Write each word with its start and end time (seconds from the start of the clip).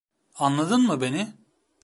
Anladın 0.35 0.81
mı 0.87 1.01
beni? 1.01 1.33